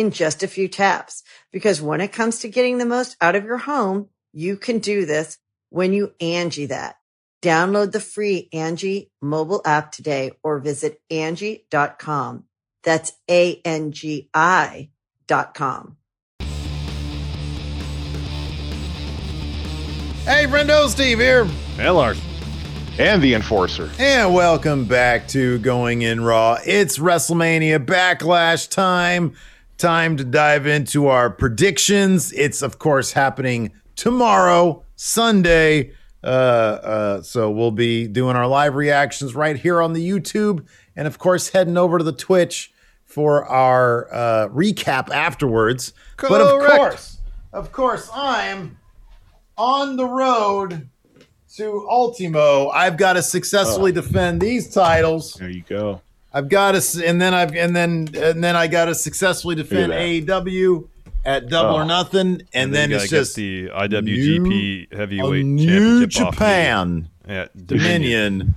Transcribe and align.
in 0.00 0.10
just 0.10 0.42
a 0.42 0.48
few 0.48 0.66
taps. 0.66 1.22
Because 1.52 1.80
when 1.82 2.00
it 2.00 2.12
comes 2.12 2.40
to 2.40 2.48
getting 2.48 2.78
the 2.78 2.86
most 2.86 3.16
out 3.20 3.36
of 3.36 3.44
your 3.44 3.58
home, 3.58 4.08
you 4.32 4.56
can 4.56 4.78
do 4.78 5.04
this 5.04 5.38
when 5.68 5.92
you 5.92 6.14
Angie 6.20 6.66
that. 6.66 6.96
Download 7.42 7.92
the 7.92 8.00
free 8.00 8.48
Angie 8.52 9.10
mobile 9.22 9.62
app 9.64 9.92
today 9.92 10.32
or 10.42 10.58
visit 10.58 11.00
Angie.com. 11.10 12.44
That's 12.82 13.12
A-N-G-I 13.30 14.90
dot 15.26 15.54
com. 15.54 15.96
Hey, 20.24 20.46
Friendo, 20.46 20.88
Steve 20.88 21.18
here. 21.18 21.44
Hey, 21.76 21.90
Lars. 21.90 22.20
And 22.98 23.22
the 23.22 23.34
Enforcer. 23.34 23.90
And 23.98 24.34
welcome 24.34 24.84
back 24.84 25.28
to 25.28 25.58
Going 25.58 26.02
In 26.02 26.22
Raw. 26.22 26.58
It's 26.64 26.98
WrestleMania 26.98 27.84
Backlash 27.84 28.68
time 28.68 29.34
time 29.80 30.16
to 30.18 30.24
dive 30.24 30.66
into 30.66 31.08
our 31.08 31.30
predictions. 31.30 32.32
It's, 32.32 32.62
of 32.62 32.78
course, 32.78 33.12
happening 33.12 33.72
tomorrow, 33.96 34.84
Sunday. 34.94 35.92
Uh, 36.22 36.26
uh, 36.26 37.22
so 37.22 37.50
we'll 37.50 37.70
be 37.70 38.06
doing 38.06 38.36
our 38.36 38.46
live 38.46 38.74
reactions 38.74 39.34
right 39.34 39.56
here 39.56 39.80
on 39.80 39.94
the 39.94 40.06
YouTube. 40.06 40.66
And, 40.94 41.06
of 41.06 41.18
course, 41.18 41.48
heading 41.48 41.78
over 41.78 41.98
to 41.98 42.04
the 42.04 42.12
Twitch 42.12 42.72
for 43.04 43.44
our 43.46 44.12
uh, 44.12 44.48
recap 44.48 45.10
afterwards. 45.10 45.94
Correct. 46.16 46.30
But, 46.30 46.40
of 46.42 46.76
course, 46.76 47.18
of 47.52 47.72
course, 47.72 48.10
I'm 48.14 48.76
on 49.56 49.96
the 49.96 50.06
road 50.06 50.88
to 51.56 51.86
Ultimo. 51.88 52.68
I've 52.68 52.96
got 52.96 53.14
to 53.14 53.22
successfully 53.22 53.92
defend 53.92 54.40
these 54.40 54.72
titles. 54.72 55.34
There 55.34 55.48
you 55.48 55.64
go. 55.68 56.02
I've 56.32 56.48
got 56.48 56.80
to, 56.80 57.06
and 57.06 57.20
then 57.20 57.34
I've, 57.34 57.54
and 57.56 57.74
then, 57.74 58.08
and 58.16 58.42
then 58.42 58.54
I 58.56 58.66
got 58.68 58.84
to 58.86 58.94
successfully 58.94 59.56
defend 59.56 59.92
AEW 59.92 60.86
at 61.24 61.48
Double 61.48 61.74
Oh. 61.76 61.80
or 61.80 61.84
Nothing, 61.84 62.42
and, 62.54 62.72
then, 62.74 62.90
you 62.90 62.96
it's 62.96 63.08
just 63.08 63.36
the 63.36 63.68
IWGP 63.68 64.92
a 64.92 64.96
Heavyweight 64.96 65.44
New 65.44 66.06
Championship. 66.06 66.32
Japan 66.32 67.08
Dominion. 67.66 68.54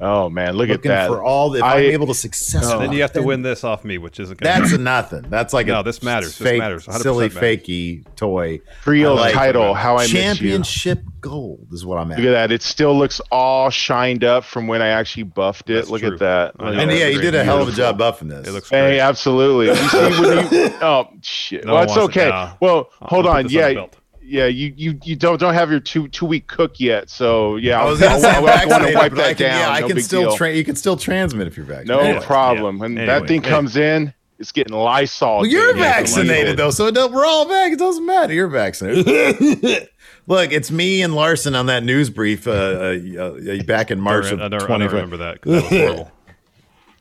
Oh 0.00 0.28
man, 0.28 0.54
look 0.56 0.70
at 0.70 0.82
that. 0.84 1.08
for 1.08 1.22
all. 1.22 1.54
If 1.54 1.62
I, 1.62 1.74
I- 1.74 1.80
am 1.80 1.90
able 1.92 2.06
to 2.06 2.14
successfully, 2.14 2.72
And 2.74 2.82
then 2.84 2.92
you 2.92 3.02
have 3.02 3.12
to 3.14 3.22
win 3.22 3.42
this 3.42 3.64
off 3.64 3.84
me, 3.84 3.98
which 3.98 4.20
isn't. 4.20 4.38
Gonna 4.38 4.60
That's 4.60 4.72
a 4.72 4.78
nothing. 4.78 5.22
That's 5.28 5.52
like 5.52 5.66
No, 5.66 5.80
a 5.80 5.82
this 5.82 6.02
matters. 6.02 6.38
This 6.38 6.46
Fake, 6.48 6.58
matters. 6.60 6.86
100% 6.86 7.00
silly, 7.02 7.28
matters. 7.28 7.42
fakey 7.42 8.04
toy. 8.14 8.60
Real 8.86 9.16
like 9.16 9.34
title. 9.34 9.74
How 9.74 9.96
I 9.96 10.02
miss 10.02 10.12
you. 10.12 10.20
Championship 10.20 11.02
gold 11.20 11.66
is 11.72 11.84
what 11.84 11.98
I'm 11.98 12.12
at. 12.12 12.18
Look 12.18 12.28
at 12.28 12.30
that. 12.30 12.52
It 12.52 12.62
still 12.62 12.96
looks 12.96 13.20
all 13.32 13.70
shined 13.70 14.22
up 14.22 14.44
from 14.44 14.68
when 14.68 14.82
I 14.82 14.88
actually 14.88 15.24
buffed 15.24 15.68
it. 15.68 15.74
That's 15.74 15.90
look 15.90 16.02
true. 16.02 16.12
at 16.12 16.18
that. 16.20 16.54
I 16.60 16.70
know. 16.72 16.78
And 16.80 16.90
that's 16.90 17.00
yeah, 17.00 17.06
you 17.08 17.20
did 17.20 17.34
a 17.34 17.42
hell 17.42 17.60
of 17.60 17.68
a 17.68 17.72
job 17.72 17.98
buffing 17.98 18.28
this. 18.30 18.46
It 18.46 18.52
looks 18.52 18.70
Hey, 18.70 18.80
great. 18.90 19.00
absolutely. 19.00 19.66
You 19.66 19.74
see 19.88 19.98
when 20.22 20.52
you, 20.52 20.74
oh 20.80 21.08
shit. 21.22 21.64
No 21.64 21.74
well, 21.74 21.82
it's 21.82 21.96
wants 21.96 22.16
it 22.16 22.18
okay. 22.20 22.30
now. 22.30 22.56
Well, 22.60 22.90
I'll 23.02 23.08
hold 23.08 23.26
on. 23.26 23.42
this 23.44 23.52
on 23.52 23.58
Yeah, 23.58 23.74
belt. 23.74 23.96
Yeah. 24.28 24.46
You 24.46 24.72
you 24.76 24.98
you 25.04 25.16
don't 25.16 25.38
don't 25.40 25.54
have 25.54 25.70
your 25.70 25.80
two 25.80 26.08
two 26.08 26.26
week 26.26 26.46
cook 26.46 26.78
yet. 26.78 27.10
So 27.10 27.56
yeah, 27.56 27.80
I 27.80 27.84
was 27.84 28.00
gonna 28.00 28.20
say 28.20 28.28
I, 28.30 28.36
I'm 28.36 28.68
want 28.68 28.84
to 28.86 28.94
wipe 28.94 29.10
but 29.12 29.20
I 29.20 29.28
that 29.28 29.36
can, 29.38 29.46
down. 29.48 29.58
yeah, 29.60 29.70
I 29.70 29.80
no 29.80 29.88
can 29.88 30.00
still 30.00 30.22
deal. 30.22 30.36
tra- 30.36 30.54
you 30.54 30.64
can 30.64 30.76
still 30.76 30.96
transmit 30.96 31.46
if 31.46 31.56
you're 31.56 31.66
vaccinated. 31.66 31.88
No 31.88 32.00
Anyway, 32.08 32.24
problem. 32.24 32.76
yeah. 32.76 32.80
When 32.80 32.98
Anyway, 32.98 33.06
that 33.06 33.26
thing 33.28 33.42
hey. 33.42 33.48
comes 33.50 33.76
in, 33.76 34.12
it's 34.38 34.52
getting 34.52 34.74
Lysol. 34.74 35.38
Well, 35.38 35.46
you're. 35.46 35.76
Yeah, 35.76 35.82
vaccinated 35.82 36.56
though, 36.56 36.70
so 36.70 36.86
it 36.86 36.94
we're 37.12 37.26
all 37.26 37.48
back. 37.48 37.72
It 37.72 37.78
doesn't 37.78 38.06
matter. 38.06 38.32
You're 38.32 38.48
vaccinated. 38.48 39.88
Look, 40.26 40.52
it's 40.52 40.70
me 40.70 41.00
and 41.00 41.14
Larson 41.14 41.54
on 41.54 41.66
that 41.66 41.82
news 41.84 42.10
brief 42.10 42.46
uh, 42.46 42.50
uh, 42.50 42.94
uh, 43.18 43.62
back 43.62 43.90
in 43.90 43.98
March 43.98 44.26
I 44.26 44.30
of 44.32 44.38
don't, 44.38 44.42
I 44.42 44.48
don't 44.58 44.60
2020. 44.60 44.86
remember 44.86 45.16
that. 45.18 45.40
'cause 45.40 45.52
that 45.52 45.62
was 45.62 45.70
horrible. 45.70 46.12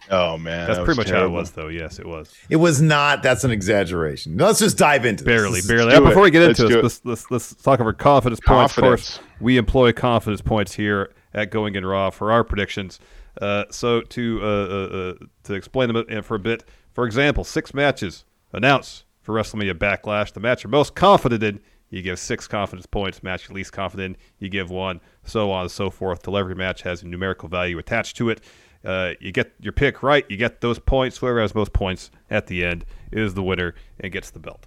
Oh 0.09 0.38
man, 0.38 0.68
That's 0.68 0.78
that 0.79 0.85
pretty 0.85 1.00
was 1.00 1.07
much 1.07 1.16
how 1.16 1.25
it 1.25 1.29
was, 1.31 1.51
though. 1.51 1.68
Yes, 1.68 2.00
it 2.00 2.06
was. 2.06 2.34
It 2.50 2.56
was 2.56 2.81
not. 2.81 3.23
That's 3.23 3.44
an 3.44 3.51
exaggeration. 3.51 4.38
Let's 4.38 4.59
just 4.59 4.78
dive 4.78 5.06
into 5.06 5.23
this. 5.23 5.34
Barely, 5.34 5.59
This 5.59 5.68
barely. 5.68 5.91
do 5.91 5.97
Uh, 6.03 6.07
before 6.07 6.23
we 6.23 6.31
get 6.31 6.41
Let's 6.47 6.59
into 6.59 6.73
do 6.75 6.81
this, 6.81 6.97
it. 7.00 7.06
let's, 7.06 7.29
let's 7.29 7.51
let's 7.53 7.63
talk 7.63 7.79
about 7.79 7.97
confidence 7.97 8.40
points. 8.40 8.78
Of 8.78 8.84
course, 8.84 9.19
we 9.41 9.57
employ 9.57 9.91
confidence 9.91 10.41
points 10.41 10.73
here 10.75 11.13
at 11.34 11.51
Going 11.51 11.75
in 11.75 11.85
Raw 11.85 12.09
for 12.09 12.31
our 12.31 12.44
predictions. 12.44 13.00
Uh, 13.41 13.66
so 13.69 14.01
to 14.01 14.40
uh, 14.41 14.45
uh, 14.45 14.50
uh, 14.50 15.13
to 15.44 15.53
explain 15.53 15.94
them 15.94 16.06
uh, 16.09 16.22
for 16.22 16.35
a 16.35 16.39
bit, 16.39 16.63
for 16.94 17.06
example, 17.06 17.44
six 17.44 17.74
matches 17.74 18.24
announced 18.53 19.03
for 19.22 19.35
WrestleMania 19.35 19.74
Backlash. 19.74 20.31
The 20.34 20.39
match 20.39 20.63
you're 20.63 20.72
most 20.72 20.95
confident 20.95 21.44
in, 21.44 21.59
you 21.89 22.01
give 22.01 22.18
six 22.18 22.47
confidence 22.47 22.85
points. 22.85 23.22
Match 23.22 23.47
you're 23.47 23.56
least 23.56 23.74
confident 23.74 24.16
in, 24.16 24.22
you 24.39 24.50
give 24.50 24.69
one. 24.72 25.01
So 25.24 25.51
on 25.51 25.63
and 25.63 25.72
so 25.72 25.89
forth. 25.89 26.24
Till 26.24 26.38
every 26.38 26.56
match 26.56 26.81
has 26.84 27.03
a 27.03 27.07
numerical 27.07 27.50
value 27.50 27.78
attached 27.78 28.16
to 28.18 28.29
it. 28.29 28.41
Uh, 28.83 29.13
you 29.19 29.31
get 29.31 29.53
your 29.59 29.73
pick 29.73 30.03
right, 30.03 30.25
you 30.29 30.38
get 30.38 30.61
those 30.61 30.79
points. 30.79 31.17
Whoever 31.17 31.41
has 31.41 31.53
most 31.53 31.73
points 31.73 32.11
at 32.29 32.47
the 32.47 32.63
end 32.65 32.85
is 33.11 33.33
the 33.33 33.43
winner 33.43 33.75
and 33.99 34.11
gets 34.11 34.29
the 34.29 34.39
belt. 34.39 34.65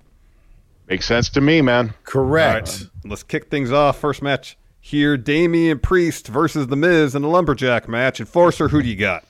Makes 0.89 1.07
sense 1.07 1.29
to 1.31 1.41
me, 1.41 1.63
man. 1.63 1.95
correct. 2.05 2.69
All 2.69 2.79
right, 2.79 2.91
let's 3.05 3.23
kick 3.23 3.49
things 3.51 3.71
off. 3.71 3.99
First 3.99 4.23
match 4.23 4.59
here: 4.81 5.17
Damian 5.17 5.79
Priest 5.79 6.29
versus 6.29 6.67
The 6.67 6.77
Miz 6.77 7.15
in 7.15 7.23
a 7.23 7.29
lumberjack 7.29 7.89
match. 7.89 8.21
Enforcer, 8.21 8.69
who 8.69 8.83
do 8.83 8.89
you 8.89 8.97
got? 8.97 9.25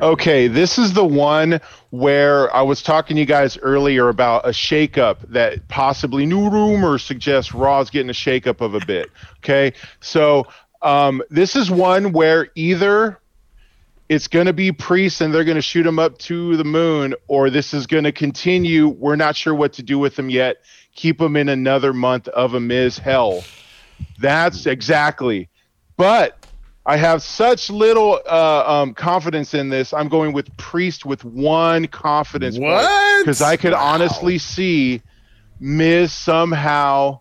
Okay, 0.00 0.46
this 0.46 0.78
is 0.78 0.92
the 0.92 1.04
one 1.04 1.60
where 1.90 2.54
I 2.54 2.62
was 2.62 2.80
talking 2.80 3.16
to 3.16 3.20
you 3.20 3.26
guys 3.26 3.58
earlier 3.58 4.08
about 4.08 4.46
a 4.46 4.50
shakeup 4.50 5.18
that 5.30 5.66
possibly 5.66 6.26
new 6.26 6.48
rumors 6.48 7.02
suggest 7.02 7.52
Raw's 7.52 7.90
getting 7.90 8.10
a 8.10 8.12
shakeup 8.12 8.60
of 8.60 8.74
a 8.74 8.86
bit. 8.86 9.10
Okay, 9.38 9.72
so 10.00 10.46
um, 10.82 11.22
this 11.28 11.56
is 11.56 11.72
one 11.72 12.12
where 12.12 12.50
either 12.54 13.18
it's 14.08 14.28
going 14.28 14.46
to 14.46 14.52
be 14.52 14.70
Priest 14.72 15.20
and 15.20 15.32
they're 15.34 15.44
going 15.44 15.56
to 15.56 15.62
shoot 15.62 15.86
him 15.86 15.98
up 15.98 16.18
to 16.18 16.56
the 16.56 16.64
moon, 16.64 17.14
or 17.26 17.50
this 17.50 17.72
is 17.72 17.86
going 17.86 18.04
to 18.04 18.12
continue. 18.12 18.88
We're 18.88 19.16
not 19.16 19.36
sure 19.36 19.54
what 19.54 19.72
to 19.74 19.82
do 19.82 19.98
with 19.98 20.16
them 20.16 20.28
yet. 20.30 20.58
Keep 20.94 21.18
them 21.18 21.36
in 21.36 21.48
another 21.48 21.92
month 21.92 22.28
of 22.28 22.54
a 22.54 22.60
Miz 22.60 22.98
hell. 22.98 23.44
That's 24.18 24.66
exactly. 24.66 25.48
But 25.96 26.38
I 26.86 26.96
have 26.98 27.22
such 27.22 27.70
little 27.70 28.20
uh, 28.26 28.64
um, 28.66 28.94
confidence 28.94 29.54
in 29.54 29.70
this. 29.70 29.92
I'm 29.94 30.08
going 30.08 30.32
with 30.32 30.54
Priest 30.56 31.06
with 31.06 31.24
one 31.24 31.86
confidence 31.86 32.58
What? 32.58 33.24
Because 33.24 33.40
I 33.40 33.56
could 33.56 33.72
Wow. 33.72 33.94
honestly 33.94 34.38
see 34.38 35.00
Miz 35.60 36.12
somehow 36.12 37.20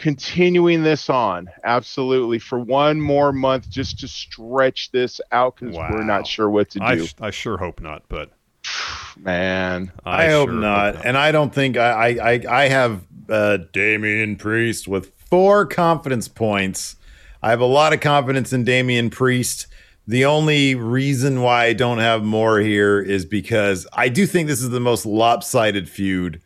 continuing 0.00 0.82
this 0.82 1.10
on. 1.10 1.48
Absolutely. 1.62 2.38
For 2.38 2.58
one 2.58 3.00
more 3.00 3.32
month, 3.32 3.68
just 3.68 4.00
to 4.00 4.08
stretch 4.08 4.90
this 4.90 5.20
out 5.30 5.56
because 5.56 5.76
we're 5.76 6.02
not 6.02 6.26
sure 6.26 6.48
what 6.48 6.70
to 6.70 6.80
do. 6.80 7.06
sh- 7.06 7.14
I 7.20 7.30
sure 7.30 7.58
hope 7.58 7.80
not, 7.80 8.02
but 8.08 8.32
Man. 9.16 9.92
I, 10.04 10.28
hope 10.28 10.48
sure 10.48 10.58
not. 10.58 11.04
And 11.04 11.16
I 11.16 11.30
don't 11.30 11.54
think 11.54 11.76
I 11.76 11.90
I 11.90 12.32
I, 12.32 12.44
I 12.48 12.68
have 12.68 13.02
uh, 13.28 13.58
Damian 13.72 14.36
Priest 14.36 14.88
with 14.88 15.12
four 15.28 15.66
confidence 15.66 16.28
points. 16.28 16.96
I 17.42 17.50
have 17.50 17.60
a 17.60 17.66
lot 17.66 17.92
of 17.92 18.00
confidence 18.00 18.52
in 18.52 18.64
Damian 18.64 19.10
Priest. 19.10 19.66
The 20.06 20.24
only 20.24 20.74
reason 20.74 21.42
why 21.42 21.66
I 21.66 21.72
don't 21.74 21.98
have 21.98 22.24
more 22.24 22.58
here 22.58 23.00
is 23.00 23.24
because 23.24 23.86
I 23.92 24.08
do 24.08 24.26
think 24.26 24.48
this 24.48 24.62
is 24.62 24.70
the 24.70 24.80
most 24.80 25.06
lopsided 25.06 25.88
feud 25.88 26.40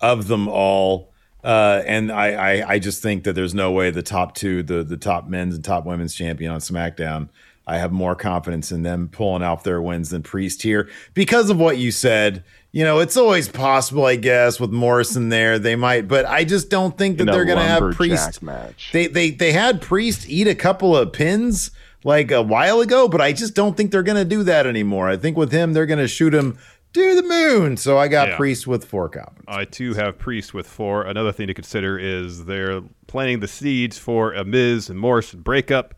of 0.00 0.28
them 0.28 0.46
all. 0.46 1.12
Uh, 1.44 1.82
and 1.86 2.10
I, 2.10 2.32
I, 2.60 2.68
I 2.72 2.78
just 2.78 3.02
think 3.02 3.24
that 3.24 3.34
there's 3.34 3.54
no 3.54 3.70
way 3.70 3.90
the 3.90 4.02
top 4.02 4.34
two, 4.34 4.62
the 4.62 4.82
the 4.82 4.96
top 4.96 5.28
men's 5.28 5.54
and 5.54 5.64
top 5.64 5.86
women's 5.86 6.14
champion 6.14 6.50
on 6.50 6.60
SmackDown, 6.60 7.28
I 7.68 7.76
have 7.76 7.92
more 7.92 8.14
confidence 8.14 8.72
in 8.72 8.82
them 8.82 9.10
pulling 9.12 9.42
off 9.42 9.62
their 9.62 9.80
wins 9.82 10.08
than 10.08 10.22
Priest 10.22 10.62
here 10.62 10.88
because 11.12 11.50
of 11.50 11.58
what 11.58 11.76
you 11.76 11.92
said. 11.92 12.42
You 12.72 12.82
know, 12.84 12.98
it's 12.98 13.16
always 13.16 13.48
possible, 13.48 14.06
I 14.06 14.16
guess, 14.16 14.58
with 14.58 14.70
Morrison 14.70 15.28
there. 15.28 15.58
They 15.58 15.76
might, 15.76 16.08
but 16.08 16.24
I 16.24 16.44
just 16.44 16.70
don't 16.70 16.96
think 16.96 17.18
that 17.18 17.26
they're 17.26 17.44
going 17.44 17.58
to 17.58 17.64
have 17.64 17.94
Priest. 17.94 18.42
match. 18.42 18.90
They 18.92 19.06
they 19.06 19.30
they 19.30 19.52
had 19.52 19.82
Priest 19.82 20.28
eat 20.28 20.48
a 20.48 20.54
couple 20.54 20.96
of 20.96 21.12
pins 21.12 21.70
like 22.04 22.30
a 22.30 22.42
while 22.42 22.80
ago, 22.80 23.06
but 23.06 23.20
I 23.20 23.32
just 23.34 23.54
don't 23.54 23.76
think 23.76 23.90
they're 23.90 24.02
going 24.02 24.16
to 24.16 24.24
do 24.24 24.42
that 24.44 24.66
anymore. 24.66 25.08
I 25.08 25.18
think 25.18 25.36
with 25.36 25.52
him, 25.52 25.74
they're 25.74 25.86
going 25.86 25.98
to 25.98 26.08
shoot 26.08 26.34
him 26.34 26.58
to 26.94 27.14
the 27.14 27.22
moon. 27.22 27.76
So 27.76 27.98
I 27.98 28.08
got 28.08 28.28
Yeah. 28.28 28.36
Priest 28.36 28.66
with 28.66 28.84
four 28.84 29.08
confidence. 29.08 29.44
I 29.48 29.64
too 29.64 29.94
have 29.94 30.18
Priest 30.18 30.54
with 30.54 30.66
four. 30.66 31.02
Another 31.02 31.32
thing 31.32 31.46
to 31.46 31.54
consider 31.54 31.98
is 31.98 32.44
they're 32.46 32.82
planting 33.06 33.40
the 33.40 33.48
seeds 33.48 33.98
for 33.98 34.32
a 34.32 34.44
Miz 34.44 34.88
and 34.90 34.98
Morrison 34.98 35.40
breakup. 35.42 35.94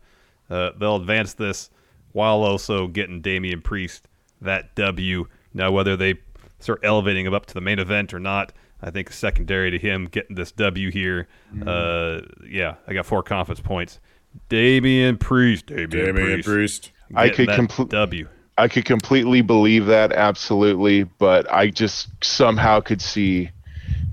Uh, 0.49 0.71
they'll 0.77 0.97
advance 0.97 1.33
this 1.33 1.69
while 2.11 2.43
also 2.43 2.87
getting 2.87 3.21
Damian 3.21 3.61
Priest 3.61 4.07
that 4.41 4.75
W. 4.75 5.27
Now, 5.53 5.71
whether 5.71 5.95
they 5.95 6.15
start 6.59 6.81
elevating 6.83 7.25
him 7.25 7.33
up 7.33 7.45
to 7.47 7.53
the 7.53 7.61
main 7.61 7.79
event 7.79 8.13
or 8.13 8.19
not, 8.19 8.53
I 8.81 8.89
think 8.89 9.11
secondary 9.11 9.71
to 9.71 9.79
him 9.79 10.05
getting 10.05 10.35
this 10.35 10.51
W 10.51 10.91
here. 10.91 11.27
Uh, 11.65 12.21
yeah, 12.49 12.75
I 12.87 12.93
got 12.93 13.05
four 13.05 13.23
confidence 13.23 13.65
points. 13.65 13.99
Damian 14.49 15.17
Priest. 15.17 15.67
Damian, 15.67 16.15
Priest. 16.15 16.47
Priest. 16.47 16.91
I 17.15 17.29
could 17.29 17.49
complete 17.49 17.89
W. 17.89 18.27
I 18.57 18.67
could 18.67 18.85
completely 18.85 19.41
believe 19.41 19.85
that, 19.87 20.11
absolutely, 20.11 21.03
but 21.03 21.51
I 21.51 21.69
just 21.69 22.09
somehow 22.23 22.79
could 22.79 23.01
see 23.01 23.49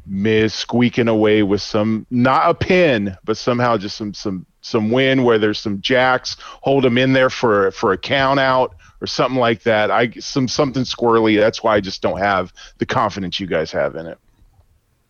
Miz 0.07 0.55
squeaking 0.55 1.09
away 1.09 1.43
with 1.43 1.61
some 1.61 2.07
not 2.11 2.51
a 2.51 2.55
pin, 2.55 3.17
but 3.25 3.37
somehow 3.37 3.77
just 3.77 3.97
some 3.97 4.15
some 4.15 4.47
some 4.61 4.91
win 4.91 5.25
where 5.25 5.39
there's 5.39 5.59
some 5.59 5.81
jacks, 5.81 6.37
hold 6.41 6.85
him 6.85 6.99
in 6.99 7.13
there 7.13 7.31
for 7.31 7.71
for 7.73 7.93
a 7.93 7.99
count 7.99 8.41
out 8.41 8.75
or 9.01 9.07
something 9.07 9.39
like 9.39 9.63
that. 9.63 9.91
I 9.91 10.11
some 10.19 10.49
something 10.49 10.85
squirrely. 10.85 11.39
That's 11.39 11.63
why 11.63 11.77
I 11.77 11.81
just 11.81 12.03
don't 12.03 12.19
have 12.19 12.53
the 12.79 12.87
confidence 12.87 13.39
you 13.39 13.47
guys 13.47 13.71
have 13.73 13.97
in 13.97 14.07
it. 14.07 14.19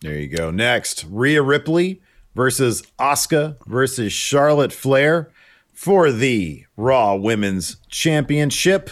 There 0.01 0.17
you 0.17 0.29
go. 0.29 0.51
Next, 0.51 1.05
Rhea 1.09 1.43
Ripley 1.43 2.01
versus 2.35 2.83
Asuka 2.99 3.57
versus 3.67 4.13
Charlotte 4.13 4.73
Flair 4.73 5.31
for 5.73 6.13
the 6.13 6.67
Raw 6.77 7.15
Women's 7.15 7.77
Championship. 7.89 8.91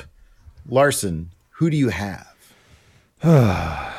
Larson, 0.69 1.31
who 1.51 1.71
do 1.71 1.77
you 1.77 1.89
have? 1.89 2.35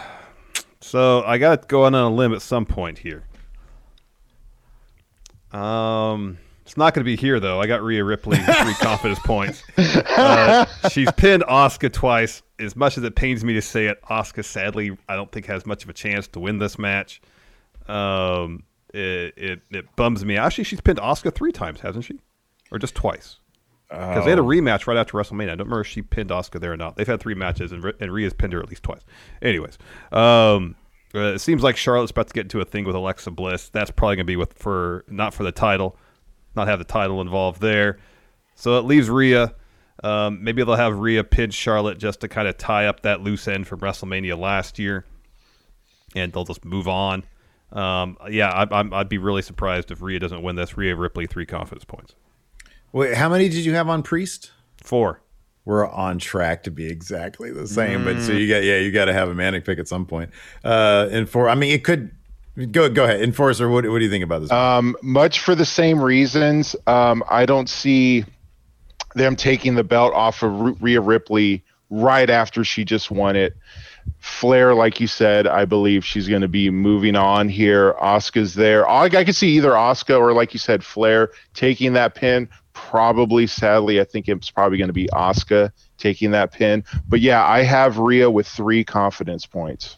So 0.80 1.22
I 1.26 1.38
got 1.38 1.64
to 1.64 1.68
go 1.68 1.84
on 1.84 1.94
a 1.94 2.10
limb 2.10 2.34
at 2.34 2.42
some 2.42 2.66
point 2.66 3.00
here. 3.00 3.26
Um, 5.52 6.38
it's 6.62 6.78
not 6.78 6.94
going 6.94 7.02
to 7.02 7.06
be 7.06 7.18
here 7.18 7.42
though. 7.42 7.60
I 7.60 7.68
got 7.68 7.84
Rhea 7.84 8.06
Ripley 8.06 8.38
three 8.38 8.74
confidence 8.80 9.20
points. 9.20 9.64
Uh, 9.78 10.66
she's 10.90 11.12
pinned 11.18 11.44
Asuka 11.44 11.92
twice. 11.92 12.42
As 12.58 12.78
much 12.78 12.98
as 12.98 13.04
it 13.04 13.18
pains 13.18 13.44
me 13.44 13.54
to 13.54 13.62
say 13.62 13.88
it, 13.88 14.02
Asuka 14.04 14.46
sadly 14.46 14.98
I 15.10 15.16
don't 15.16 15.30
think 15.30 15.46
has 15.48 15.66
much 15.66 15.84
of 15.84 15.90
a 15.90 15.94
chance 15.94 16.26
to 16.30 16.40
win 16.40 16.58
this 16.60 16.80
match. 16.80 17.22
Um, 17.90 18.64
it 18.94 19.34
it, 19.36 19.62
it 19.72 19.94
bums 19.98 20.24
me. 20.24 20.38
Actually, 20.38 20.64
she's 20.64 20.80
pinned 20.80 21.00
Asuka 21.00 21.36
three 21.36 21.52
times, 21.52 21.82
hasn't 21.82 22.06
she, 22.06 22.20
or 22.72 22.80
just 22.80 22.96
twice? 22.96 23.40
Because 23.90 24.26
they 24.26 24.32
had 24.32 24.40
a 24.40 24.44
rematch 24.44 24.86
right 24.86 24.98
after 24.98 25.18
WrestleMania. 25.18 25.44
I 25.44 25.56
don't 25.56 25.60
remember 25.60 25.82
if 25.82 25.88
she 25.88 26.02
pinned 26.02 26.30
Asuka 26.30 26.60
there 26.60 26.74
or 26.74 26.78
not. 26.78 26.98
They've 26.98 27.08
had 27.08 27.22
three 27.22 27.36
matches, 27.36 27.72
and, 27.72 27.94
and 28.02 28.12
Rhea's 28.12 28.34
pinned 28.34 28.52
her 28.52 28.60
at 28.60 28.68
least 28.68 28.84
twice. 28.84 29.02
Anyways, 29.42 29.78
um, 30.12 30.76
uh, 31.16 31.34
it 31.34 31.40
seems 31.40 31.64
like 31.64 31.78
Charlotte's 31.78 32.12
about 32.12 32.28
to 32.28 32.34
get 32.34 32.42
into 32.42 32.60
a 32.60 32.66
thing 32.66 32.84
with 32.84 32.96
Alexa 32.96 33.32
Bliss. 33.32 33.70
That's 33.70 33.90
probably 33.92 34.18
going 34.18 34.26
to 34.26 34.32
be 34.32 34.36
with 34.36 34.54
for 34.54 35.06
not 35.08 35.34
for 35.34 35.44
the 35.44 35.54
title, 35.54 35.96
not 36.56 36.68
have 36.68 36.80
the 36.80 36.86
title 36.86 37.22
involved 37.22 37.62
there. 37.62 37.98
So 38.56 38.78
it 38.78 38.82
leaves 38.82 39.10
Rhea. 39.10 39.54
Um, 40.04 40.44
maybe 40.44 40.64
they'll 40.64 40.76
have 40.76 41.00
Rhea 41.00 41.24
pin 41.24 41.52
Charlotte 41.52 41.98
just 41.98 42.20
to 42.22 42.28
kind 42.28 42.48
of 42.48 42.58
tie 42.58 42.88
up 42.88 43.02
that 43.02 43.22
loose 43.22 43.48
end 43.48 43.68
from 43.68 43.80
WrestleMania 43.80 44.38
last 44.38 44.80
year, 44.80 45.06
and 46.14 46.34
they'll 46.34 46.44
just 46.44 46.66
move 46.66 46.88
on. 46.88 47.24
Um, 47.72 48.18
yeah, 48.30 48.50
I, 48.50 48.80
I'm, 48.80 48.94
I'd 48.94 49.10
be 49.10 49.18
really 49.18 49.42
surprised 49.42 49.92
if 49.92 50.02
Rhea 50.02 50.20
doesn't 50.20 50.42
win 50.44 50.56
this. 50.56 50.78
Rhea 50.78 50.96
Ripley 50.96 51.26
three 51.26 51.46
confidence 51.46 51.86
points. 51.86 52.16
Wait, 52.92 53.16
how 53.16 53.30
many 53.30 53.50
did 53.50 53.66
you 53.66 53.74
have 53.74 53.90
on 53.90 54.04
Priest? 54.04 54.52
Four. 54.84 55.22
We're 55.66 55.86
on 55.86 56.18
track 56.18 56.64
to 56.64 56.72
be 56.72 56.88
exactly 56.88 57.52
the 57.52 57.68
same, 57.68 58.06
but 58.06 58.22
so 58.22 58.32
you 58.32 58.48
got 58.48 58.64
yeah, 58.64 58.78
you 58.78 58.90
got 58.90 59.06
to 59.06 59.14
have 59.14 59.28
a 59.28 59.34
manic 59.34 59.66
pick 59.66 59.80
at 59.80 59.88
some 59.90 60.06
point. 60.06 60.30
Uh, 60.64 61.10
and 61.12 61.30
for 61.30 61.50
I 61.50 61.56
mean, 61.56 61.74
it 61.74 61.84
could 61.84 62.12
go 62.72 62.90
go 62.90 63.04
ahead. 63.04 63.22
Enforcer, 63.22 63.68
what, 63.68 63.86
what 63.90 64.00
do 64.00 64.06
you 64.06 64.10
think 64.10 64.24
about 64.24 64.40
this? 64.40 64.52
Um, 64.52 64.96
much 65.02 65.42
for 65.42 65.56
the 65.56 65.66
same 65.66 66.02
reasons. 66.02 66.74
Um, 66.88 67.22
I 67.30 67.46
don't 67.46 67.70
see 67.70 68.24
them 69.16 69.36
taking 69.36 69.76
the 69.76 69.84
belt 69.84 70.14
off 70.14 70.42
of 70.42 70.58
Ru- 70.58 70.78
Rhea 70.80 71.02
Ripley 71.02 71.66
right 71.90 72.30
after 72.30 72.64
she 72.64 72.86
just 72.86 73.12
won 73.12 73.36
it. 73.36 73.54
Flair, 74.20 74.74
like 74.74 75.02
you 75.02 75.08
said, 75.08 75.48
I 75.48 75.66
believe 75.66 76.06
she's 76.06 76.30
going 76.30 76.42
to 76.42 76.48
be 76.48 76.70
moving 76.70 77.16
on 77.18 77.50
here. 77.50 77.94
Asuka's 78.02 78.56
there. 78.56 78.88
I, 78.88 79.04
I 79.06 79.26
could 79.26 79.36
see 79.36 79.50
either 79.58 79.72
Asuka 79.72 80.18
or, 80.18 80.32
like 80.32 80.54
you 80.54 80.60
said, 80.60 80.84
Flair 80.84 81.32
taking 81.54 81.94
that 81.94 82.16
pin. 82.16 82.48
Probably, 82.78 83.48
sadly, 83.48 84.00
I 84.00 84.04
think 84.04 84.28
it's 84.30 84.52
probably 84.52 84.78
going 84.78 84.88
to 84.90 84.94
be 84.94 85.08
Asuka 85.08 85.72
taking 85.98 86.32
that 86.32 86.52
pin. 86.54 86.84
But 87.10 87.20
yeah, 87.22 87.44
I 87.46 87.64
have 87.64 87.98
Rhea 87.98 88.30
with 88.30 88.48
three 88.48 88.84
confidence 88.84 89.46
points. 89.48 89.98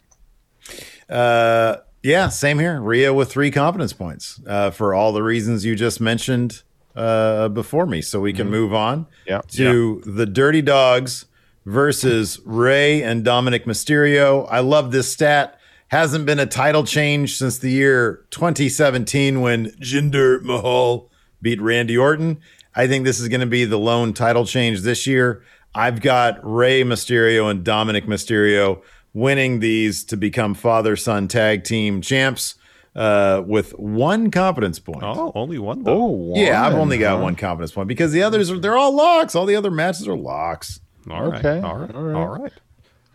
Uh, 1.08 1.76
yeah, 2.02 2.28
same 2.28 2.58
here. 2.58 2.80
Rhea 2.80 3.12
with 3.12 3.30
three 3.30 3.50
confidence 3.50 3.92
points 3.92 4.40
uh, 4.46 4.70
for 4.70 4.94
all 4.94 5.12
the 5.12 5.22
reasons 5.22 5.64
you 5.64 5.76
just 5.76 6.00
mentioned 6.00 6.62
uh, 6.96 7.48
before 7.48 7.86
me. 7.86 8.00
So 8.00 8.20
we 8.20 8.32
can 8.32 8.48
move 8.50 8.72
on 8.72 9.06
Yeah. 9.26 9.42
to 9.50 10.02
the 10.06 10.26
Dirty 10.26 10.62
Dogs 10.62 11.26
versus 11.66 12.40
Rey 12.44 13.02
and 13.02 13.24
Dominic 13.24 13.66
Mysterio. 13.66 14.46
I 14.50 14.60
love 14.60 14.90
this 14.92 15.12
stat. 15.12 15.58
Hasn't 15.88 16.24
been 16.24 16.38
a 16.38 16.46
title 16.46 16.84
change 16.84 17.36
since 17.36 17.58
the 17.58 17.70
year 17.70 18.24
2017 18.30 19.40
when 19.40 19.66
Jinder 19.72 20.40
Mahal 20.42 21.10
beat 21.42 21.60
Randy 21.60 21.96
Orton. 21.98 22.40
I 22.74 22.86
think 22.86 23.04
this 23.04 23.20
is 23.20 23.28
going 23.28 23.40
to 23.40 23.46
be 23.46 23.64
the 23.64 23.78
lone 23.78 24.12
title 24.12 24.44
change 24.46 24.80
this 24.82 25.06
year. 25.06 25.42
I've 25.74 26.00
got 26.00 26.38
Rey 26.42 26.82
Mysterio 26.82 27.50
and 27.50 27.64
Dominic 27.64 28.06
Mysterio 28.06 28.82
winning 29.12 29.60
these 29.60 30.04
to 30.04 30.16
become 30.16 30.54
father 30.54 30.96
son 30.96 31.28
tag 31.28 31.64
team 31.64 32.00
champs 32.00 32.54
uh, 32.96 33.42
with 33.46 33.72
one 33.78 34.30
competence 34.30 34.78
point. 34.78 35.02
Oh, 35.02 35.32
only 35.34 35.58
one. 35.58 35.82
Though. 35.82 36.32
yeah, 36.36 36.64
I've 36.66 36.74
only 36.74 36.98
got 36.98 37.18
huh? 37.18 37.22
one 37.22 37.36
competence 37.36 37.72
point 37.72 37.88
because 37.88 38.12
the 38.12 38.22
others 38.22 38.50
are 38.50 38.58
they're 38.58 38.76
all 38.76 38.94
locks. 38.94 39.34
All 39.34 39.46
the 39.46 39.56
other 39.56 39.70
matches 39.70 40.08
are 40.08 40.16
locks. 40.16 40.80
all 41.08 41.30
right. 41.30 41.44
okay, 41.44 41.60
All 41.66 41.76
right. 41.76 41.94
all 41.94 42.02
right. 42.02 42.14
All 42.14 42.28
right. 42.28 42.52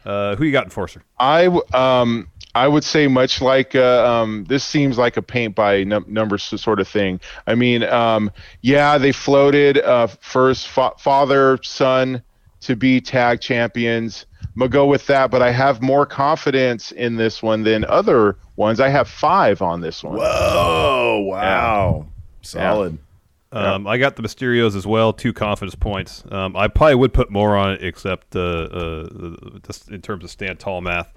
Uh, 0.06 0.36
who 0.36 0.46
you 0.46 0.52
got, 0.52 0.66
Enforcer? 0.66 1.04
I 1.20 1.46
w- 1.46 1.64
um 1.74 2.28
I 2.54 2.68
would 2.68 2.84
say 2.84 3.08
much 3.08 3.42
like 3.42 3.76
uh, 3.76 4.06
um 4.06 4.46
this 4.46 4.64
seems 4.64 4.98
like 4.98 5.18
a 5.18 5.22
paint 5.22 5.56
by 5.56 5.84
num- 5.84 6.06
numbers 6.08 6.44
sort 6.44 6.80
of 6.80 6.88
thing. 6.88 7.20
I 7.48 7.56
mean, 7.56 7.84
um 7.84 8.32
yeah, 8.62 8.98
they 8.98 9.12
floated 9.12 9.80
uh 9.80 10.08
first 10.08 10.68
fa- 10.68 10.94
father 11.00 11.60
son 11.64 12.22
to 12.62 12.76
be 12.76 13.02
tag 13.02 13.42
champions. 13.42 14.26
I'm 14.42 14.60
gonna 14.60 14.70
go 14.70 14.86
with 14.86 15.08
that, 15.08 15.32
but 15.32 15.42
I 15.42 15.52
have 15.52 15.82
more 15.82 16.06
confidence 16.06 16.92
in 16.92 17.16
this 17.18 17.44
one 17.44 17.64
than 17.64 17.84
other 17.86 18.38
ones. 18.56 18.80
I 18.80 18.90
have 18.90 19.10
five 19.10 19.62
on 19.62 19.82
this 19.82 20.04
one. 20.04 20.16
Whoa! 20.18 21.26
Wow, 21.28 22.08
solid. 22.42 22.98
Um, 23.56 23.88
I 23.88 23.98
got 23.98 24.16
the 24.18 24.22
Mysterios 24.22 24.76
as 24.76 24.86
well, 24.86 25.14
two 25.14 25.32
confidence 25.32 25.76
points. 25.76 26.24
Um, 26.30 26.56
I 26.58 26.68
probably 26.68 26.96
would 26.96 27.14
put 27.14 27.32
more 27.32 27.56
on 27.56 27.74
it, 27.74 27.84
except 27.84 28.36
uh, 28.36 28.40
uh, 28.40 29.08
just 29.66 29.90
in 29.90 30.02
terms 30.02 30.24
of 30.24 30.30
stand 30.30 30.60
tall 30.60 30.82
math. 30.82 31.14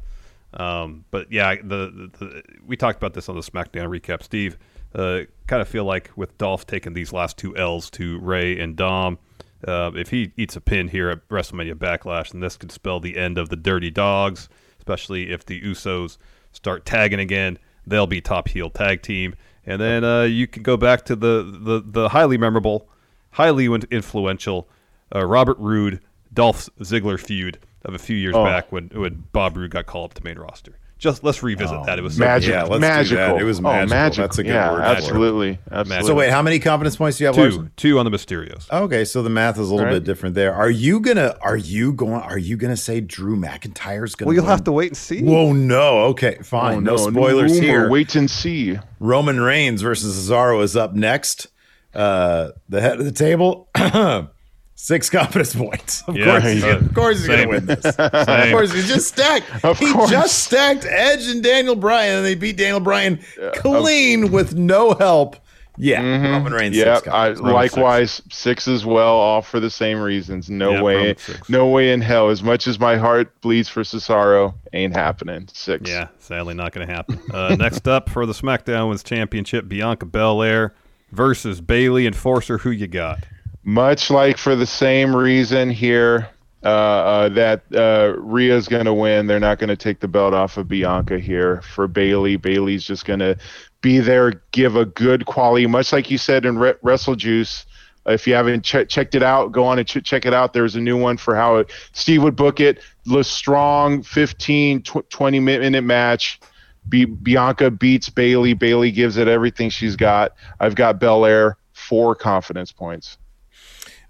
Um, 0.55 1.05
but 1.11 1.31
yeah, 1.33 1.57
the, 1.57 2.11
the, 2.19 2.19
the 2.19 2.43
we 2.65 2.77
talked 2.77 2.97
about 2.97 3.15
this 3.15 3.29
on 3.29 3.35
the 3.35 3.43
SmackDown 3.43 3.89
recap. 3.89 4.23
Steve, 4.23 4.57
uh, 4.95 5.23
kind 5.47 5.61
of 5.61 5.69
feel 5.69 5.85
like 5.85 6.11
with 6.17 6.39
Dolph 6.39 6.67
taking 6.67 6.95
these 6.95 7.13
last 7.13 7.37
two 7.37 7.57
L's 7.57 7.91
to 7.91 8.19
Rey 8.21 8.59
and 8.59 8.77
Dom, 8.77 9.19
uh, 9.67 9.91
if 9.95 10.11
he 10.11 10.33
eats 10.37 10.57
a 10.57 10.61
pin 10.61 10.89
here 10.89 11.11
at 11.11 11.29
WrestleMania 11.29 11.75
Backlash, 11.75 12.31
then 12.31 12.41
this 12.41 12.57
could 12.57 12.73
spell 12.73 13.01
the 13.01 13.17
end 13.17 13.37
of 13.37 13.49
the 13.49 13.57
Dirty 13.57 13.91
Dogs, 13.91 14.49
especially 14.79 15.31
if 15.31 15.45
the 15.45 15.61
Usos 15.61 16.17
start 16.53 16.87
tagging 16.87 17.21
again. 17.21 17.59
They'll 17.87 18.07
be 18.07 18.21
top 18.21 18.49
heel 18.49 18.71
tag 18.71 19.03
team, 19.03 19.35
and 19.69 19.81
then 19.81 20.03
uh, 20.05 20.23
you 20.23 20.47
can 20.47 20.63
go 20.63 20.77
back 20.77 21.05
to 21.05 21.15
the 21.17 21.43
the, 21.61 21.83
the 21.85 22.09
highly 22.09 22.39
memorable, 22.39 22.89
highly 23.33 23.67
influential 23.91 24.69
uh, 25.15 25.25
Robert 25.25 25.59
Roode 25.59 26.01
Dolph 26.33 26.69
Ziggler 26.81 27.21
feud 27.21 27.59
of 27.85 27.95
a 27.95 27.99
few 27.99 28.17
years 28.17 28.35
Oh. 28.35 28.45
back 28.45 28.73
when 28.73 28.89
when 28.89 29.25
Bob 29.33 29.57
Roode 29.57 29.71
got 29.71 29.87
called 29.87 30.11
up 30.11 30.15
to 30.15 30.25
main 30.25 30.39
roster. 30.39 30.79
Just 30.99 31.23
let's 31.23 31.43
revisit 31.45 31.85
that. 31.87 31.99
It 31.99 32.03
was 32.03 32.17
so 32.17 32.25
Magic, 32.25 32.51
Yeah, 32.51 32.63
let's 32.65 32.75
do 32.75 32.81
magical. 32.81 33.17
that. 33.19 33.41
It 33.41 33.45
was 33.45 33.59
Oh, 33.61 33.63
magical. 33.63 33.89
magical. 33.97 34.23
That's 34.25 34.39
a 34.39 34.43
good 34.43 34.49
yeah, 34.53 34.71
word 34.73 34.77
for 34.79 34.83
it. 34.83 34.97
Absolutely, 34.97 35.59
absolutely. 35.71 36.07
So 36.09 36.15
wait, 36.17 36.31
how 36.31 36.43
many 36.43 36.59
confidence 36.59 36.97
points 36.97 37.19
do 37.19 37.23
you 37.25 37.27
have? 37.27 37.37
two 37.37 37.43
Larson? 37.43 37.71
two 37.77 37.99
on 38.01 38.05
the 38.05 38.11
Mysterios. 38.11 38.69
Okay, 38.73 39.05
so 39.05 39.23
the 39.23 39.31
math 39.31 39.55
is 39.59 39.61
a 39.61 39.63
little 39.71 39.79
All 39.79 39.85
right. 39.85 39.93
bit 39.93 40.05
different 40.05 40.35
there. 40.35 40.53
Are 40.55 40.69
you 40.71 40.99
gonna? 40.99 41.37
Are 41.41 41.57
you 41.57 41.93
going? 41.93 42.21
Are 42.23 42.37
you 42.39 42.57
gonna 42.57 42.77
say 42.77 43.01
Drew 43.01 43.37
McIntyre's 43.37 44.17
gonna? 44.17 44.27
Well, 44.27 44.35
you'll 44.35 44.43
win? 44.45 44.51
have 44.51 44.65
to 44.65 44.73
wait 44.73 44.89
and 44.89 44.97
see. 44.97 45.23
Whoa, 45.23 45.53
no. 45.53 46.01
Okay, 46.07 46.39
fine. 46.43 46.79
Oh, 46.79 46.81
no, 46.81 46.97
spoilers 46.97 47.53
rumor. 47.53 47.63
here. 47.65 47.89
Wait 47.89 48.15
and 48.17 48.29
see. 48.29 48.79
Roman 48.99 49.41
Reigns 49.41 49.83
versus 49.83 50.29
Cesaro 50.29 50.63
is 50.63 50.77
up 50.77 50.95
next. 50.95 51.47
Uh, 51.95 52.51
the 52.69 52.81
head 52.81 52.99
of 52.99 53.05
the 53.05 53.13
table. 53.13 53.69
Six 54.81 55.11
confidence 55.19 55.57
points. 55.57 56.03
Of 56.07 56.17
Yeah, 56.17 56.25
course, 56.39 56.45
he's, 56.53 56.63
same. 56.63 56.77
of 56.87 56.95
course 56.95 57.19
he's 57.19 57.27
going 57.27 57.41
to 57.43 57.47
win 57.49 57.67
this. 57.67 57.85
Of 57.99 58.51
course, 58.53 58.73
he 58.73 58.83
just 58.83 59.09
stacked. 59.09 59.47
Of 59.65 59.77
he 59.81 59.93
course. 59.93 60.09
just 60.09 60.45
stacked 60.45 60.85
Edge 60.89 61.27
and 61.27 61.43
Daniel 61.43 61.75
Bryan, 61.75 62.19
and 62.19 62.25
they 62.25 62.37
beat 62.37 62.57
Daniel 62.57 62.79
Bryan 62.79 63.19
clean 63.55 64.31
with 64.31 64.55
no 64.55 64.95
help. 64.95 65.37
Yeah, 65.81 66.01
Roman 66.01 66.53
Reigns. 66.53 66.77
Six 66.77 67.07
I, 67.09 67.31
likewise 67.31 68.21
six. 68.31 68.67
as 68.69 68.85
well, 68.87 69.15
all 69.15 69.43
for 69.43 69.59
the 69.61 69.71
same 69.71 69.99
reasons. 70.01 70.49
No 70.51 70.73
Yeah, 70.73 70.83
way, 70.83 71.17
no 71.49 71.69
way 71.69 71.93
in 71.93 72.01
hell. 72.01 72.31
As 72.31 72.43
much 72.43 72.67
as 72.69 72.79
my 72.81 72.97
heart 72.97 73.41
bleeds 73.41 73.69
for 73.69 73.83
Cesaro, 73.83 74.55
ain't 74.73 74.95
happening. 74.95 75.49
Six. 75.53 75.89
Yeah, 75.91 76.09
sadly 76.19 76.55
not 76.55 76.73
going 76.73 76.87
to 76.87 76.93
happen. 76.93 77.21
Uh, 77.33 77.55
next 77.57 77.87
up 77.89 78.09
for 78.11 78.27
the 78.27 78.33
SmackDown 78.33 78.85
Women's 78.85 79.05
Championship, 79.05 79.69
Bianca 79.69 80.07
Belair 80.07 80.73
versus 81.13 81.61
Bayley 81.61 82.07
Enforcer. 82.07 82.59
Who 82.59 82.71
you 82.71 82.87
got? 82.89 83.21
Much 83.69 84.09
like 84.09 84.39
for 84.39 84.57
the 84.57 84.65
same 84.65 85.15
reason 85.15 85.69
here, 85.69 86.27
uh, 86.65 86.69
uh, 86.69 87.29
that 87.29 87.63
uh, 87.75 88.15
Rhea's 88.19 88.67
going 88.67 88.87
to 88.87 88.95
win. 88.95 89.27
They're 89.27 89.39
not 89.39 89.59
going 89.59 89.69
to 89.69 89.77
take 89.77 90.01
the 90.01 90.09
belt 90.09 90.33
off 90.33 90.57
of 90.57 90.69
Bianca 90.69 91.19
here. 91.19 91.61
For 91.61 91.87
Bayley, 91.87 92.37
Bayley's 92.37 92.83
just 92.83 93.05
going 93.05 93.19
to 93.19 93.37
be 93.83 93.99
there, 93.99 94.41
give 94.53 94.75
a 94.77 94.87
good 94.87 95.27
quality, 95.27 95.67
much 95.67 95.93
like 95.93 96.11
you 96.11 96.17
said 96.17 96.47
in 96.47 96.57
Re- 96.59 96.77
Wrestle 96.81 97.15
Juice. 97.15 97.67
If 98.07 98.27
you 98.27 98.33
haven't 98.33 98.63
che- 98.63 98.87
checked 98.87 99.15
it 99.15 99.23
out, 99.23 99.53
go 99.53 99.67
on 99.67 99.79
and 99.79 99.87
ch- 99.87 100.03
check 100.03 100.25
it 100.25 100.33
out. 100.33 100.55
There's 100.55 100.75
a 100.75 100.81
new 100.81 100.97
one 100.97 101.19
for 101.19 101.37
how 101.37 101.57
it, 101.57 101.71
Steve 101.93 102.23
would 102.23 102.37
book 102.37 102.61
it. 102.61 102.81
The 103.05 103.23
strong 103.23 104.03
15, 104.03 104.81
tw- 104.81 105.11
20 105.11 105.41
minute 105.41 105.85
match. 105.85 106.41
Bianca 106.89 107.71
beats 107.71 108.09
Bayley. 108.09 108.55
Bayley 108.55 108.93
gives 108.93 109.19
it 109.19 109.29
everything 109.29 109.69
she's 109.69 109.95
got. 109.95 110.33
I've 110.59 110.75
got 110.75 110.99
Belair, 110.99 111.59
four 111.75 112.15
confidence 112.15 112.73
points. 112.73 113.19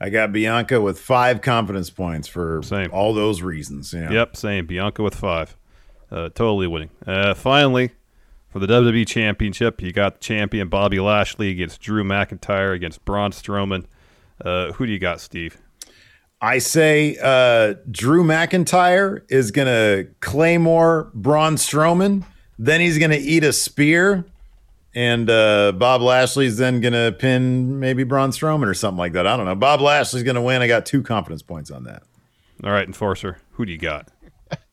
I 0.01 0.11
got 0.11 0.33
Bianca 0.33 0.81
with 0.81 0.99
five 0.99 1.41
confidence 1.41 1.91
points 1.91 2.29
for 2.29 2.63
Same. 2.63 2.91
all 2.93 3.13
those 3.15 3.43
reasons. 3.43 3.93
You 3.93 4.01
know? 4.01 4.11
Yep, 4.11 4.37
same. 4.37 4.67
Bianca 4.67 5.03
with 5.03 5.15
five. 5.15 5.57
Uh, 6.11 6.29
totally 6.29 6.67
winning. 6.67 6.91
Uh, 7.07 7.35
finally, 7.35 7.91
for 8.49 8.61
the 8.61 8.67
WWE 8.67 9.07
Championship, 9.07 9.83
you 9.83 9.93
got 9.93 10.15
the 10.15 10.21
champion 10.21 10.69
Bobby 10.69 11.01
Lashley 11.01 11.51
against 11.51 11.81
Drew 11.81 12.05
McIntyre 12.05 12.75
against 12.75 13.05
Braun 13.05 13.33
Strowman. 13.33 13.85
Uh, 14.43 14.73
who 14.73 14.87
do 14.87 14.93
you 14.93 14.99
got, 14.99 15.21
Steve? 15.21 15.59
I 16.41 16.59
say 16.59 17.17
uh, 17.21 17.75
Drew 17.91 18.23
McIntyre 18.23 19.23
is 19.29 19.51
going 19.51 19.67
to 19.67 20.09
claymore 20.21 21.11
Braun 21.13 21.57
Strowman. 21.57 22.25
Then 22.59 22.81
he's 22.81 22.99
going 22.99 23.11
to 23.11 23.19
eat 23.19 23.43
a 23.45 23.53
spear. 23.53 24.25
And 24.95 25.29
uh, 25.29 25.73
Bob 25.73 26.01
Lashley's 26.01 26.57
then 26.57 26.81
going 26.81 26.95
to 26.95 27.15
pin 27.17 27.79
maybe 27.79 28.05
Braun 28.05 28.31
Strowman 28.31 28.67
or 28.67 28.75
something 28.75 28.99
like 28.99 29.13
that. 29.13 29.27
I 29.27 29.37
don't 29.37 29.47
know. 29.47 29.55
Bob 29.55 29.81
Lashley's 29.81 30.23
going 30.23 30.37
to 30.37 30.43
win. 30.43 30.63
I 30.63 30.67
got 30.67 30.87
two 30.87 31.03
confidence 31.03 31.43
points 31.43 31.71
on 31.71 31.85
that. 31.85 32.03
All 32.65 32.71
right, 32.71 32.87
Enforcer, 32.87 33.39
who 33.53 33.67
do 33.67 33.73
you 33.73 33.79
got? 33.79 34.09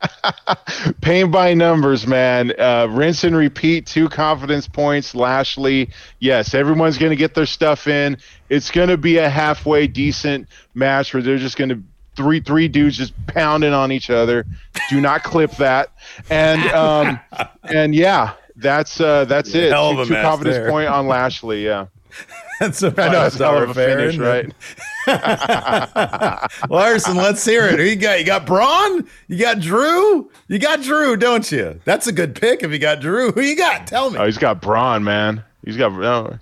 Pain 1.01 1.31
by 1.31 1.53
numbers, 1.53 2.07
man. 2.07 2.53
Uh, 2.59 2.87
rinse 2.89 3.23
and 3.23 3.35
repeat. 3.35 3.85
Two 3.85 4.09
confidence 4.09 4.67
points. 4.67 5.13
Lashley. 5.13 5.89
Yes, 6.19 6.53
everyone's 6.53 6.97
going 6.97 7.11
to 7.11 7.15
get 7.15 7.33
their 7.35 7.45
stuff 7.45 7.87
in. 7.87 8.17
It's 8.49 8.71
going 8.71 8.89
to 8.89 8.97
be 8.97 9.17
a 9.17 9.29
halfway 9.29 9.87
decent 9.87 10.47
match 10.73 11.13
where 11.13 11.21
they're 11.21 11.37
just 11.37 11.57
going 11.57 11.69
to 11.69 11.83
three 12.15 12.39
three 12.39 12.67
dudes 12.67 12.97
just 12.97 13.13
pounding 13.27 13.73
on 13.73 13.91
each 13.91 14.09
other. 14.09 14.45
Do 14.89 15.01
not 15.01 15.23
clip 15.23 15.51
that. 15.57 15.91
And 16.29 16.63
um, 16.71 17.19
and 17.63 17.93
yeah, 17.93 18.33
that's 18.55 18.99
uh, 18.99 19.25
that's 19.25 19.53
it. 19.53 19.71
Hell 19.71 19.91
of 19.99 20.07
two 20.07 20.13
a 20.13 20.17
two 20.17 20.21
confidence 20.21 20.57
there. 20.57 20.69
point 20.69 20.87
on 20.89 21.07
Lashley. 21.07 21.65
Yeah, 21.65 21.87
That's 22.59 22.81
a 22.83 22.93
I 22.97 23.09
know 23.09 23.25
it's 23.25 23.37
hell 23.37 23.57
of 23.61 23.69
a 23.69 23.73
five-star 23.73 23.97
finish, 23.97 24.17
right? 24.17 24.45
isn't? 24.45 24.55
Larson, 26.69 27.17
let's 27.17 27.43
hear 27.43 27.65
it. 27.67 27.77
Who 27.79 27.85
you 27.85 27.95
got? 27.95 28.19
You 28.19 28.25
got 28.25 28.45
Braun? 28.45 29.07
You 29.27 29.37
got 29.37 29.59
Drew? 29.59 30.31
You 30.47 30.59
got 30.59 30.81
Drew, 30.81 31.17
don't 31.17 31.51
you? 31.51 31.79
That's 31.85 32.07
a 32.07 32.11
good 32.11 32.35
pick 32.35 32.63
if 32.63 32.71
you 32.71 32.79
got 32.79 33.01
Drew. 33.01 33.31
Who 33.31 33.41
you 33.41 33.55
got? 33.57 33.87
Tell 33.87 34.09
me. 34.09 34.17
Oh, 34.19 34.25
he's 34.25 34.37
got 34.37 34.61
Braun, 34.61 35.03
man. 35.03 35.43
He's 35.65 35.77
got. 35.77 35.91
Oh. 35.91 36.39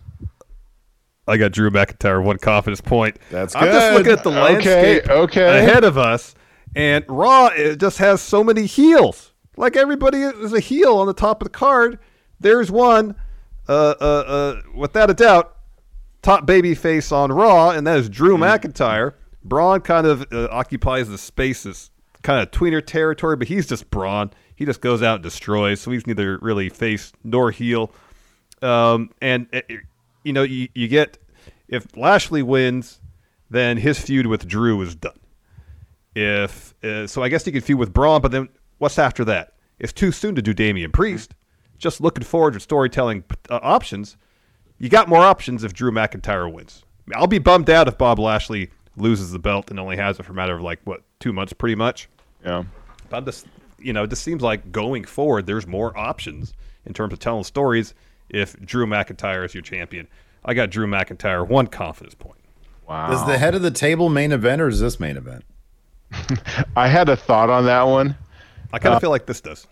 I 1.27 1.37
got 1.37 1.53
Drew 1.53 1.69
McIntyre, 1.71 2.23
one 2.23 2.37
confidence 2.37 2.81
point. 2.81 3.17
That's 3.31 3.53
good. 3.53 3.63
I'm 3.63 3.71
just 3.73 3.93
looking 3.93 4.11
at 4.11 4.23
the 4.23 4.29
Okay, 4.29 4.41
landscape 4.41 5.09
okay. 5.09 5.59
ahead 5.59 5.83
of 5.85 5.97
us, 5.97 6.35
and 6.75 7.05
Raw 7.07 7.47
it 7.47 7.79
just 7.79 7.97
has 7.99 8.21
so 8.21 8.43
many 8.43 8.65
heels. 8.65 9.32
Like 9.55 9.75
everybody 9.75 10.19
is 10.19 10.53
a 10.53 10.59
heel 10.59 10.97
on 10.97 11.07
the 11.07 11.13
top 11.13 11.41
of 11.41 11.45
the 11.45 11.51
card. 11.51 11.99
There's 12.39 12.71
one, 12.71 13.15
uh, 13.69 13.95
uh, 14.01 14.03
uh, 14.03 14.61
without 14.75 15.09
a 15.09 15.13
doubt, 15.13 15.55
top 16.21 16.45
baby 16.45 16.75
face 16.75 17.11
on 17.11 17.31
Raw, 17.31 17.69
and 17.69 17.85
that 17.85 17.97
is 17.97 18.09
Drew 18.09 18.37
McIntyre. 18.37 19.13
Braun 19.43 19.81
kind 19.81 20.07
of 20.07 20.25
uh, 20.31 20.47
occupies 20.51 21.09
the 21.09 21.17
spaces, 21.17 21.91
kind 22.21 22.41
of 22.41 22.51
tweener 22.51 22.85
territory, 22.85 23.35
but 23.35 23.47
he's 23.47 23.67
just 23.67 23.89
Braun. 23.89 24.31
He 24.55 24.65
just 24.65 24.81
goes 24.81 25.03
out 25.03 25.15
and 25.15 25.23
destroys, 25.23 25.81
so 25.81 25.91
he's 25.91 26.07
neither 26.07 26.37
really 26.37 26.69
face 26.69 27.11
nor 27.23 27.51
heel. 27.51 27.91
Um, 28.61 29.11
and 29.21 29.47
uh, 29.53 29.61
you 30.23 30.33
know, 30.33 30.43
you, 30.43 30.69
you 30.73 30.87
get 30.87 31.17
if 31.67 31.95
Lashley 31.97 32.41
wins, 32.41 33.01
then 33.49 33.77
his 33.77 33.99
feud 33.99 34.27
with 34.27 34.47
Drew 34.47 34.81
is 34.81 34.95
done. 34.95 35.19
If 36.15 36.73
uh, 36.83 37.07
so, 37.07 37.23
I 37.23 37.29
guess 37.29 37.45
he 37.45 37.51
could 37.51 37.63
feud 37.63 37.79
with 37.79 37.93
Braun, 37.93 38.21
but 38.21 38.31
then 38.31 38.49
what's 38.83 38.99
after 38.99 39.23
that? 39.23 39.53
It's 39.79 39.93
too 39.93 40.11
soon 40.11 40.35
to 40.35 40.41
do 40.41 40.53
Damian 40.53 40.91
Priest. 40.91 41.33
Just 41.77 42.01
looking 42.01 42.23
forward 42.23 42.53
to 42.53 42.59
storytelling 42.59 43.23
uh, 43.49 43.59
options. 43.63 44.17
You 44.77 44.89
got 44.89 45.07
more 45.07 45.23
options 45.23 45.63
if 45.63 45.73
Drew 45.73 45.89
McIntyre 45.89 46.51
wins. 46.51 46.83
I'll 47.15 47.27
be 47.27 47.39
bummed 47.39 47.69
out 47.69 47.87
if 47.87 47.97
Bob 47.97 48.19
Lashley 48.19 48.69
loses 48.97 49.31
the 49.31 49.39
belt 49.39 49.71
and 49.71 49.79
only 49.79 49.95
has 49.95 50.19
it 50.19 50.23
for 50.23 50.33
a 50.33 50.35
matter 50.35 50.55
of 50.55 50.61
like 50.61 50.81
what 50.83 51.01
two 51.19 51.31
months, 51.31 51.53
pretty 51.53 51.75
much. 51.75 52.09
Yeah. 52.43 52.63
But 53.09 53.17
I'm 53.17 53.25
just, 53.25 53.47
you 53.79 53.93
know, 53.93 54.03
it 54.03 54.09
just 54.09 54.23
seems 54.23 54.43
like 54.43 54.71
going 54.73 55.05
forward, 55.05 55.47
there's 55.47 55.65
more 55.65 55.97
options 55.97 56.53
in 56.85 56.93
terms 56.93 57.13
of 57.13 57.19
telling 57.19 57.45
stories 57.45 57.93
if 58.29 58.59
Drew 58.59 58.85
McIntyre 58.85 59.45
is 59.45 59.53
your 59.53 59.63
champion. 59.63 60.09
I 60.43 60.53
got 60.53 60.71
Drew 60.71 60.87
McIntyre 60.87 61.47
one 61.47 61.67
confidence 61.67 62.15
point. 62.15 62.39
Wow. 62.87 63.13
Is 63.13 63.23
the 63.25 63.37
head 63.37 63.55
of 63.55 63.61
the 63.61 63.71
table 63.71 64.09
main 64.09 64.33
event 64.33 64.61
or 64.61 64.67
is 64.67 64.81
this 64.81 64.99
main 64.99 65.15
event? 65.15 65.45
I 66.75 66.89
had 66.89 67.07
a 67.07 67.15
thought 67.15 67.49
on 67.49 67.65
that 67.65 67.83
one. 67.83 68.17
I 68.73 68.79
kind 68.79 68.93
of 68.95 68.99
feel 69.01 69.09
like 69.11 69.25
this 69.27 69.39
does. 69.39 69.67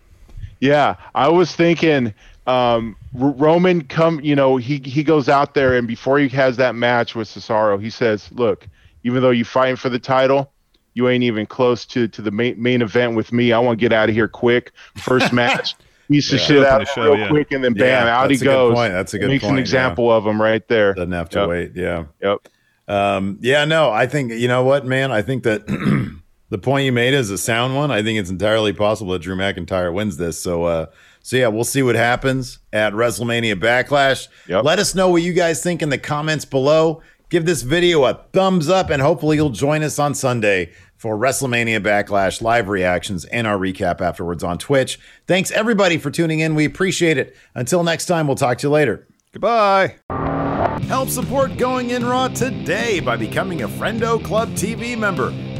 Yeah, 0.60 0.94
I 1.14 1.28
was 1.28 1.54
thinking 1.54 2.14
um, 2.46 2.96
Roman 3.12 3.82
come, 3.82 4.20
you 4.20 4.34
know, 4.36 4.56
he 4.56 4.78
he 4.78 5.02
goes 5.02 5.28
out 5.28 5.54
there 5.54 5.76
and 5.76 5.86
before 5.88 6.18
he 6.18 6.28
has 6.30 6.56
that 6.58 6.74
match 6.74 7.14
with 7.14 7.28
Cesaro, 7.28 7.80
he 7.82 7.90
says, 7.90 8.30
"Look, 8.32 8.68
even 9.04 9.20
though 9.22 9.30
you're 9.30 9.44
fighting 9.44 9.76
for 9.76 9.88
the 9.88 9.98
title, 9.98 10.52
you 10.94 11.08
ain't 11.08 11.24
even 11.24 11.46
close 11.46 11.84
to 11.86 12.06
to 12.08 12.22
the 12.22 12.30
main 12.30 12.62
main 12.62 12.80
event 12.80 13.16
with 13.16 13.32
me. 13.32 13.52
I 13.52 13.58
want 13.58 13.78
to 13.78 13.80
get 13.80 13.92
out 13.92 14.08
of 14.08 14.14
here 14.14 14.28
quick. 14.28 14.72
First 14.96 15.32
match." 15.42 15.74
Piece 16.08 16.30
of 16.32 16.40
shit 16.40 16.62
out 16.66 16.82
of 16.82 16.88
show, 16.88 17.04
real 17.12 17.16
yeah. 17.18 17.28
quick, 17.28 17.52
and 17.52 17.64
then 17.64 17.74
Yeah, 17.74 18.04
bam, 18.04 18.08
out 18.08 18.30
he 18.30 18.36
that's 18.36 18.42
a 18.42 18.44
good 18.44 18.50
goes. 18.50 18.74
point. 18.74 18.92
That's 18.92 19.14
a 19.14 19.18
good 19.18 19.28
Makes 19.28 19.42
point, 19.44 19.52
an 19.52 19.56
yeah. 19.58 19.62
example 19.62 20.12
of 20.12 20.26
him 20.26 20.42
right 20.42 20.66
there. 20.68 20.92
Doesn't 20.92 21.12
have 21.12 21.30
to 21.30 21.38
Yep. 21.40 21.48
wait. 21.48 21.72
Yeah. 21.74 22.04
Yep. 22.20 22.48
Um, 22.88 23.38
yeah, 23.40 23.64
no, 23.64 23.90
I 23.90 24.06
think 24.06 24.32
you 24.32 24.46
know 24.46 24.62
what, 24.62 24.84
man. 24.84 25.10
I 25.10 25.22
think 25.22 25.44
that 25.44 25.62
the 26.52 26.58
point 26.58 26.84
you 26.84 26.92
made 26.92 27.14
is 27.14 27.30
a 27.30 27.38
sound 27.38 27.74
one. 27.74 27.90
I 27.90 28.02
think 28.02 28.18
it's 28.18 28.28
entirely 28.28 28.74
possible 28.74 29.14
that 29.14 29.22
Drew 29.22 29.34
McIntyre 29.34 29.90
wins 29.90 30.18
this. 30.18 30.38
So, 30.38 30.64
uh, 30.64 30.86
so 31.22 31.38
yeah, 31.38 31.46
we'll 31.46 31.64
see 31.64 31.82
what 31.82 31.94
happens 31.94 32.58
at 32.74 32.92
WrestleMania 32.92 33.54
Backlash. 33.54 34.28
Yep. 34.48 34.62
Let 34.62 34.78
us 34.78 34.94
know 34.94 35.08
what 35.08 35.22
you 35.22 35.32
guys 35.32 35.62
think 35.62 35.80
in 35.80 35.88
the 35.88 35.96
comments 35.96 36.44
below. 36.44 37.00
Give 37.30 37.46
this 37.46 37.62
video 37.62 38.04
a 38.04 38.20
thumbs 38.34 38.68
up, 38.68 38.90
and 38.90 39.00
hopefully 39.00 39.38
you'll 39.38 39.48
join 39.48 39.82
us 39.82 39.98
on 39.98 40.14
Sunday 40.14 40.72
for 40.98 41.16
WrestleMania 41.16 41.80
Backlash 41.80 42.42
live 42.42 42.68
reactions 42.68 43.24
and 43.24 43.46
our 43.46 43.56
recap 43.56 44.02
afterwards 44.02 44.44
on 44.44 44.58
Twitch. 44.58 45.00
Thanks 45.26 45.50
everybody 45.52 45.96
for 45.96 46.10
tuning 46.10 46.40
in. 46.40 46.54
We 46.54 46.66
appreciate 46.66 47.16
it. 47.16 47.34
Until 47.54 47.82
next 47.82 48.04
time, 48.04 48.26
we'll 48.26 48.36
talk 48.36 48.58
to 48.58 48.66
you 48.66 48.70
later. 48.70 49.08
Goodbye. 49.32 49.96
Help 50.86 51.08
support 51.08 51.56
Going 51.56 51.88
In 51.88 52.04
Raw 52.04 52.28
today 52.28 53.00
by 53.00 53.16
becoming 53.16 53.62
a 53.62 53.68
Friendo 53.68 54.22
Club 54.22 54.50
TV 54.50 54.98
member. 54.98 55.32